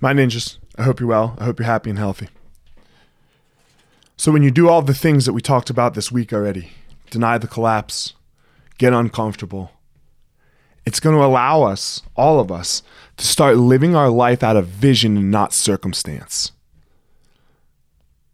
My 0.00 0.12
ninjas, 0.12 0.58
I 0.76 0.84
hope 0.84 1.00
you're 1.00 1.08
well. 1.08 1.34
I 1.38 1.44
hope 1.44 1.58
you're 1.58 1.66
happy 1.66 1.90
and 1.90 1.98
healthy. 1.98 2.28
So, 4.16 4.30
when 4.30 4.42
you 4.42 4.50
do 4.50 4.68
all 4.68 4.82
the 4.82 4.94
things 4.94 5.26
that 5.26 5.32
we 5.32 5.40
talked 5.40 5.70
about 5.70 5.94
this 5.94 6.12
week 6.12 6.32
already, 6.32 6.70
deny 7.10 7.38
the 7.38 7.48
collapse, 7.48 8.14
get 8.78 8.92
uncomfortable, 8.92 9.72
it's 10.86 11.00
going 11.00 11.16
to 11.16 11.24
allow 11.24 11.62
us, 11.62 12.02
all 12.16 12.38
of 12.38 12.52
us, 12.52 12.82
to 13.16 13.26
start 13.26 13.56
living 13.56 13.96
our 13.96 14.08
life 14.08 14.42
out 14.42 14.56
of 14.56 14.66
vision 14.66 15.16
and 15.16 15.30
not 15.30 15.52
circumstance. 15.52 16.52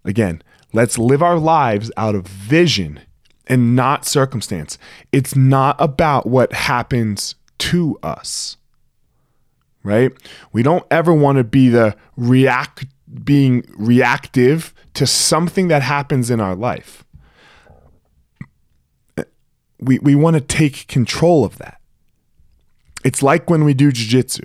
Again, 0.04 0.42
let's 0.72 0.98
live 0.98 1.22
our 1.22 1.38
lives 1.38 1.90
out 1.96 2.14
of 2.14 2.26
vision 2.26 3.00
and 3.46 3.74
not 3.74 4.06
circumstance. 4.06 4.78
It's 5.12 5.34
not 5.34 5.76
about 5.78 6.26
what 6.26 6.52
happens 6.52 7.34
to 7.58 7.98
us 8.02 8.58
right? 9.84 10.10
We 10.52 10.64
don't 10.64 10.84
ever 10.90 11.12
want 11.12 11.38
to 11.38 11.44
be 11.44 11.68
the 11.68 11.94
react 12.16 12.86
being 13.22 13.64
reactive 13.76 14.74
to 14.94 15.06
something 15.06 15.68
that 15.68 15.82
happens 15.82 16.30
in 16.30 16.40
our 16.40 16.56
life. 16.56 17.04
We 19.78 19.98
we 20.00 20.14
want 20.14 20.34
to 20.34 20.40
take 20.40 20.88
control 20.88 21.44
of 21.44 21.58
that. 21.58 21.80
It's 23.04 23.22
like 23.22 23.50
when 23.50 23.64
we 23.64 23.74
do 23.74 23.92
jiu-jitsu. 23.92 24.44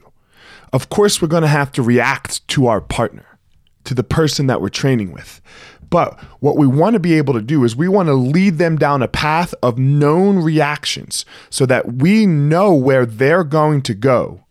Of 0.73 0.89
course 0.89 1.21
we're 1.21 1.29
going 1.29 1.43
to 1.43 1.47
have 1.47 1.71
to 1.71 1.81
react 1.81 2.45
to 2.49 2.67
our 2.67 2.81
partner, 2.81 3.39
to 3.85 3.93
the 3.95 4.03
person 4.03 4.47
that 4.47 4.61
we're 4.61 4.69
training 4.69 5.13
with. 5.13 5.41
But 5.89 6.19
what 6.39 6.57
we 6.57 6.67
want 6.67 6.93
to 6.93 6.99
be 6.99 7.15
able 7.15 7.33
to 7.33 7.41
do 7.41 7.63
is 7.63 7.75
we 7.75 7.87
want 7.87 8.07
to 8.07 8.13
lead 8.13 8.57
them 8.57 8.77
down 8.77 9.01
a 9.01 9.07
path 9.07 9.55
of 9.63 9.79
known 9.79 10.37
reactions 10.37 11.25
so 11.49 11.65
that 11.65 11.93
we 11.93 12.27
know 12.27 12.73
where 12.73 13.05
they're 13.05 13.45
going 13.45 13.81
to 13.83 13.95
go 13.95 14.43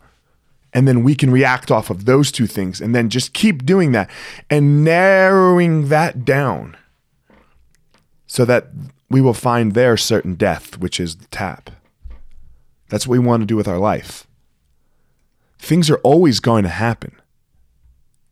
and 0.72 0.86
then 0.86 1.02
we 1.02 1.14
can 1.14 1.30
react 1.30 1.70
off 1.70 1.90
of 1.90 2.04
those 2.04 2.30
two 2.30 2.46
things 2.46 2.80
and 2.80 2.94
then 2.94 3.08
just 3.08 3.32
keep 3.32 3.64
doing 3.64 3.92
that 3.92 4.10
and 4.50 4.84
narrowing 4.84 5.88
that 5.88 6.24
down 6.24 6.76
so 8.26 8.44
that 8.44 8.68
we 9.10 9.20
will 9.20 9.34
find 9.34 9.72
their 9.72 9.96
certain 9.96 10.34
death, 10.34 10.78
which 10.78 11.00
is 11.00 11.16
the 11.16 11.26
tap. 11.26 11.70
That's 12.90 13.06
what 13.06 13.12
we 13.12 13.18
want 13.18 13.42
to 13.42 13.46
do 13.46 13.56
with 13.56 13.68
our 13.68 13.78
life. 13.78 14.26
Things 15.58 15.90
are 15.90 15.98
always 15.98 16.40
going 16.40 16.62
to 16.64 16.68
happen. 16.68 17.18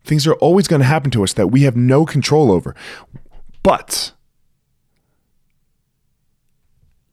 Things 0.05 0.27
are 0.27 0.35
always 0.35 0.69
going 0.69 0.81
to 0.81 0.87
happen 0.87 1.11
to 1.13 1.25
us 1.25 1.33
that 1.33 1.49
we 1.49 1.63
have 1.63 1.77
no 1.77 2.05
control 2.05 2.53
over. 2.53 2.77
But 3.63 4.13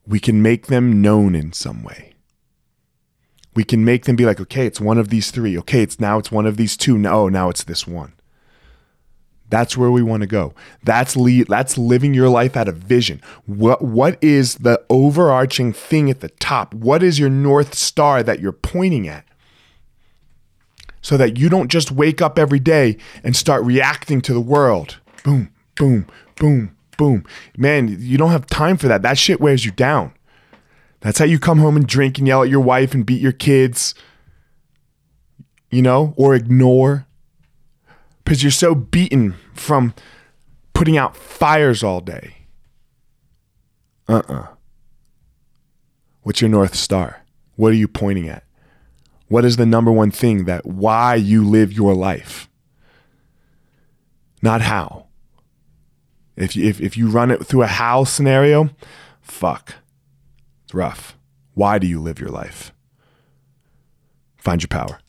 we 0.05 0.19
can 0.19 0.41
make 0.41 0.67
them 0.67 1.01
known 1.01 1.33
in 1.33 1.53
some 1.53 1.81
way 1.83 2.12
we 3.55 3.63
can 3.63 3.85
make 3.85 4.05
them 4.05 4.15
be 4.15 4.25
like, 4.25 4.39
okay, 4.39 4.65
it's 4.65 4.81
one 4.81 4.97
of 4.97 5.09
these 5.09 5.31
three. 5.31 5.57
Okay, 5.59 5.81
it's 5.81 5.99
now 5.99 6.17
it's 6.17 6.31
one 6.31 6.45
of 6.45 6.57
these 6.57 6.75
two. 6.77 6.97
No, 6.97 7.23
oh, 7.23 7.29
now 7.29 7.49
it's 7.49 7.63
this 7.63 7.87
one. 7.87 8.13
That's 9.49 9.77
where 9.77 9.91
we 9.91 10.01
want 10.01 10.21
to 10.21 10.27
go. 10.27 10.55
That's 10.83 11.15
lead, 11.15 11.47
that's 11.47 11.77
living 11.77 12.15
your 12.15 12.27
life 12.27 12.57
out 12.57 12.67
of 12.67 12.77
vision. 12.77 13.21
What 13.45 13.83
what 13.83 14.17
is 14.19 14.55
the 14.55 14.83
overarching 14.89 15.73
thing 15.73 16.09
at 16.09 16.21
the 16.21 16.29
top? 16.29 16.73
What 16.73 17.03
is 17.03 17.19
your 17.19 17.29
north 17.29 17.75
star 17.75 18.23
that 18.23 18.39
you're 18.39 18.51
pointing 18.51 19.07
at? 19.07 19.25
So 21.01 21.17
that 21.17 21.37
you 21.37 21.49
don't 21.49 21.69
just 21.69 21.91
wake 21.91 22.19
up 22.21 22.39
every 22.39 22.59
day 22.59 22.97
and 23.23 23.35
start 23.35 23.63
reacting 23.63 24.21
to 24.21 24.33
the 24.33 24.41
world. 24.41 24.97
Boom, 25.23 25.53
boom, 25.75 26.07
boom, 26.37 26.75
boom. 26.97 27.23
Man, 27.55 27.95
you 27.99 28.17
don't 28.17 28.31
have 28.31 28.47
time 28.47 28.77
for 28.77 28.87
that. 28.87 29.03
That 29.03 29.19
shit 29.19 29.39
wears 29.39 29.65
you 29.65 29.71
down. 29.71 30.13
That's 31.03 31.19
how 31.19 31.25
you 31.25 31.37
come 31.37 31.59
home 31.59 31.75
and 31.75 31.85
drink 31.85 32.17
and 32.17 32.25
yell 32.25 32.43
at 32.43 32.49
your 32.49 32.61
wife 32.61 32.93
and 32.93 33.05
beat 33.05 33.21
your 33.21 33.33
kids, 33.33 33.93
you 35.69 35.81
know, 35.81 36.13
or 36.15 36.33
ignore. 36.33 37.05
Because 38.23 38.41
you're 38.41 38.51
so 38.51 38.73
beaten 38.73 39.35
from 39.53 39.93
putting 40.73 40.97
out 40.97 41.17
fires 41.17 41.83
all 41.83 41.99
day. 41.99 42.47
Uh 44.07 44.21
uh-uh. 44.29 44.33
uh. 44.33 44.47
What's 46.21 46.39
your 46.39 46.49
North 46.49 46.73
Star? 46.73 47.25
What 47.57 47.73
are 47.73 47.75
you 47.75 47.89
pointing 47.89 48.29
at? 48.29 48.45
What 49.27 49.43
is 49.43 49.57
the 49.57 49.65
number 49.65 49.91
one 49.91 50.09
thing 50.09 50.45
that 50.45 50.65
why 50.65 51.15
you 51.15 51.45
live 51.45 51.73
your 51.73 51.93
life? 51.93 52.47
Not 54.41 54.61
how. 54.61 55.07
If 56.37 56.55
you, 56.55 56.65
if, 56.65 56.79
if 56.79 56.95
you 56.95 57.09
run 57.09 57.29
it 57.29 57.45
through 57.45 57.63
a 57.63 57.67
how 57.67 58.05
scenario, 58.05 58.69
fuck 59.21 59.75
rough. 60.73 61.17
Why 61.53 61.79
do 61.79 61.87
you 61.87 61.99
live 62.01 62.19
your 62.19 62.29
life? 62.29 62.73
Find 64.37 64.61
your 64.61 64.67
power. 64.67 64.99